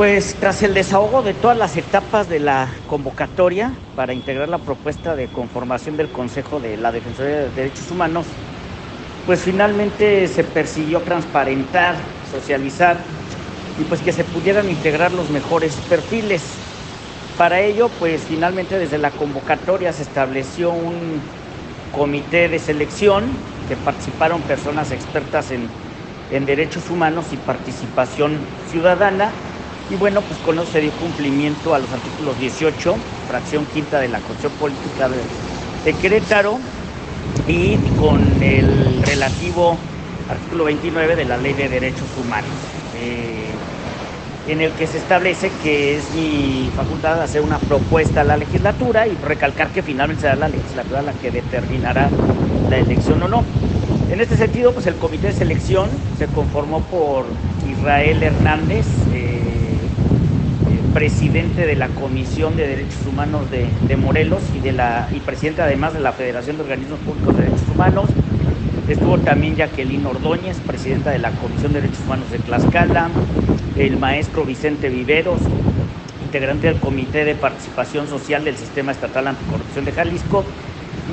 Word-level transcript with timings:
pues 0.00 0.34
tras 0.40 0.62
el 0.62 0.72
desahogo 0.72 1.20
de 1.20 1.34
todas 1.34 1.58
las 1.58 1.76
etapas 1.76 2.26
de 2.26 2.40
la 2.40 2.70
convocatoria 2.86 3.70
para 3.94 4.14
integrar 4.14 4.48
la 4.48 4.56
propuesta 4.56 5.14
de 5.14 5.26
conformación 5.26 5.98
del 5.98 6.08
Consejo 6.08 6.58
de 6.58 6.78
la 6.78 6.90
Defensoría 6.90 7.40
de 7.40 7.50
Derechos 7.50 7.90
Humanos, 7.90 8.24
pues 9.26 9.40
finalmente 9.40 10.26
se 10.26 10.42
persiguió 10.42 11.00
transparentar, 11.00 11.96
socializar 12.32 12.96
y 13.78 13.84
pues 13.84 14.00
que 14.00 14.12
se 14.12 14.24
pudieran 14.24 14.70
integrar 14.70 15.12
los 15.12 15.28
mejores 15.28 15.74
perfiles. 15.90 16.44
Para 17.36 17.60
ello, 17.60 17.90
pues 17.98 18.22
finalmente 18.22 18.78
desde 18.78 18.96
la 18.96 19.10
convocatoria 19.10 19.92
se 19.92 20.04
estableció 20.04 20.70
un 20.70 21.20
comité 21.92 22.48
de 22.48 22.58
selección 22.58 23.28
que 23.68 23.76
participaron 23.76 24.40
personas 24.40 24.92
expertas 24.92 25.50
en, 25.50 25.68
en 26.30 26.46
derechos 26.46 26.88
humanos 26.88 27.26
y 27.32 27.36
participación 27.36 28.38
ciudadana. 28.70 29.30
Y 29.90 29.96
bueno, 29.96 30.20
pues 30.22 30.38
con 30.40 30.56
eso 30.56 30.70
se 30.70 30.80
dio 30.80 30.92
cumplimiento 30.92 31.74
a 31.74 31.80
los 31.80 31.90
artículos 31.90 32.38
18, 32.38 32.94
fracción 33.28 33.66
quinta 33.66 33.98
de 33.98 34.08
la 34.08 34.20
Constitución 34.20 34.52
Política 34.60 35.08
de, 35.08 35.92
Querétaro 35.94 36.58
y 37.48 37.76
con 37.98 38.20
el 38.40 39.02
relativo 39.02 39.76
artículo 40.28 40.64
29 40.64 41.16
de 41.16 41.24
la 41.24 41.36
Ley 41.38 41.54
de 41.54 41.68
Derechos 41.68 42.06
Humanos. 42.22 42.50
Eh, 42.96 43.46
en 44.46 44.60
el 44.60 44.72
que 44.72 44.86
se 44.86 44.98
establece 44.98 45.50
que 45.62 45.96
es 45.96 46.04
mi 46.14 46.70
facultad 46.76 47.20
hacer 47.20 47.40
una 47.40 47.58
propuesta 47.58 48.20
a 48.20 48.24
la 48.24 48.36
legislatura 48.36 49.06
y 49.06 49.16
recalcar 49.16 49.68
que 49.68 49.82
finalmente 49.82 50.22
será 50.22 50.36
la 50.36 50.48
legislatura 50.48 51.02
la 51.02 51.12
que 51.12 51.30
determinará 51.30 52.08
la 52.68 52.78
elección 52.78 53.22
o 53.22 53.28
no. 53.28 53.44
En 54.10 54.20
este 54.20 54.36
sentido, 54.36 54.72
pues 54.72 54.86
el 54.86 54.96
comité 54.96 55.28
de 55.28 55.32
selección 55.34 55.88
se 56.18 56.26
conformó 56.26 56.80
por 56.80 57.26
Israel 57.70 58.22
Hernández, 58.22 58.86
eh, 59.12 59.29
presidente 60.92 61.66
de 61.66 61.76
la 61.76 61.88
Comisión 61.88 62.56
de 62.56 62.66
Derechos 62.66 63.06
Humanos 63.06 63.42
de, 63.50 63.96
Morelos 63.96 64.42
y, 64.56 64.60
de 64.60 64.72
la, 64.72 65.08
y 65.12 65.20
presidente 65.20 65.62
además 65.62 65.94
de 65.94 66.00
la 66.00 66.12
Federación 66.12 66.56
de 66.56 66.62
Organismos 66.62 66.98
Públicos 67.00 67.36
de 67.36 67.44
Derechos 67.44 67.68
Humanos. 67.72 68.10
Estuvo 68.88 69.18
también 69.18 69.56
Jacqueline 69.56 70.04
Ordóñez, 70.06 70.58
presidenta 70.66 71.10
de 71.10 71.20
la 71.20 71.30
Comisión 71.30 71.72
de 71.72 71.80
Derechos 71.80 72.04
Humanos 72.04 72.30
de 72.30 72.38
Tlaxcala, 72.38 73.08
el 73.76 73.98
maestro 73.98 74.44
Vicente 74.44 74.88
Viveros, 74.88 75.40
integrante 76.24 76.66
del 76.66 76.80
Comité 76.80 77.24
de 77.24 77.36
Participación 77.36 78.08
Social 78.08 78.44
del 78.44 78.56
Sistema 78.56 78.90
Estatal 78.90 79.28
Anticorrupción 79.28 79.84
de 79.84 79.92
Jalisco, 79.92 80.44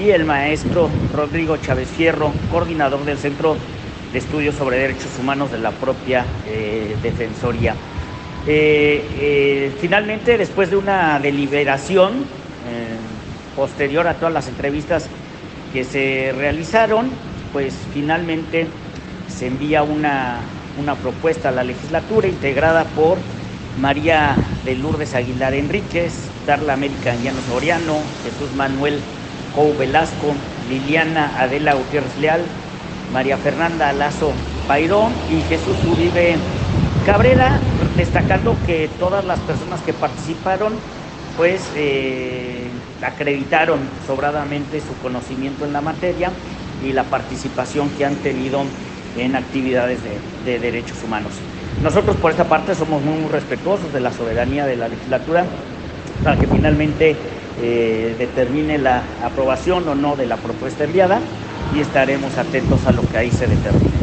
y 0.00 0.10
el 0.10 0.24
maestro 0.24 0.88
Rodrigo 1.14 1.56
Chávez 1.58 1.88
Fierro, 1.88 2.32
coordinador 2.50 3.04
del 3.04 3.18
Centro 3.18 3.56
de 4.12 4.18
Estudios 4.18 4.54
sobre 4.54 4.78
Derechos 4.78 5.10
Humanos 5.20 5.52
de 5.52 5.58
la 5.58 5.70
propia 5.70 6.24
eh, 6.46 6.96
Defensoría. 7.02 7.74
Eh, 8.48 9.04
eh, 9.18 9.72
finalmente, 9.80 10.38
después 10.38 10.70
de 10.70 10.76
una 10.76 11.18
deliberación 11.18 12.24
posterior 13.54 14.06
a 14.06 14.14
todas 14.14 14.34
las 14.34 14.48
entrevistas 14.48 15.08
que 15.72 15.84
se 15.84 16.32
realizaron, 16.36 17.10
pues 17.52 17.74
finalmente 17.92 18.66
se 19.28 19.46
envía 19.46 19.82
una, 19.82 20.40
una 20.78 20.94
propuesta 20.94 21.48
a 21.48 21.52
la 21.52 21.64
legislatura 21.64 22.28
integrada 22.28 22.84
por 22.84 23.18
María 23.78 24.36
de 24.64 24.74
Lourdes 24.74 25.14
Aguilar 25.14 25.54
Enríquez, 25.54 26.12
Darla 26.46 26.74
América 26.74 27.14
Llano 27.14 27.40
Soriano, 27.42 28.02
Jesús 28.22 28.52
Manuel 28.52 29.00
Cou 29.54 29.76
Velasco, 29.76 30.34
Liliana 30.68 31.40
Adela 31.40 31.74
Gutiérrez 31.74 32.16
Leal, 32.18 32.44
María 33.12 33.36
Fernanda 33.36 33.92
Lazo 33.92 34.32
Pairón 34.66 35.12
y 35.30 35.42
Jesús 35.42 35.76
Uribe 35.84 36.36
Cabrera, 37.04 37.60
destacando 37.96 38.56
que 38.66 38.88
todas 38.98 39.24
las 39.24 39.38
personas 39.40 39.80
que 39.80 39.92
participaron 39.92 40.74
pues 41.36 41.70
eh, 41.76 42.68
acreditaron 43.02 43.80
sobradamente 44.06 44.80
su 44.80 44.96
conocimiento 45.02 45.64
en 45.64 45.72
la 45.72 45.80
materia 45.80 46.30
y 46.84 46.92
la 46.92 47.04
participación 47.04 47.90
que 47.90 48.04
han 48.04 48.16
tenido 48.16 48.62
en 49.18 49.36
actividades 49.36 49.98
de, 50.02 50.50
de, 50.50 50.58
derechos 50.58 51.02
humanos. 51.04 51.32
Nosotros 51.82 52.16
por 52.16 52.30
esta 52.30 52.44
parte 52.44 52.74
somos 52.74 53.02
muy 53.02 53.28
respetuosos 53.30 53.92
de 53.92 54.00
la 54.00 54.12
soberanía 54.12 54.66
de 54.66 54.76
la 54.76 54.88
legislatura 54.88 55.44
para 56.22 56.36
que 56.36 56.46
finalmente 56.46 57.16
eh, 57.62 58.14
determine 58.18 58.78
la 58.78 59.02
aprobación 59.24 59.88
o 59.88 59.94
no 59.94 60.16
de 60.16 60.26
la 60.26 60.36
propuesta 60.36 60.84
enviada 60.84 61.20
y 61.74 61.80
estaremos 61.80 62.36
atentos 62.36 62.86
a 62.86 62.92
lo 62.92 63.02
que 63.02 63.16
ahí 63.16 63.30
se 63.30 63.46
determine. 63.46 63.95